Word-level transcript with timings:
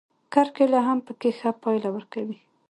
کرکېله 0.33 0.79
هم 0.87 0.97
پکې 1.05 1.29
ښه 1.39 1.51
پایله 1.63 1.89
ورکوي. 1.93 2.37